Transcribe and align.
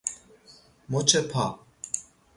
مچ 0.89 1.15
پا 1.31 1.45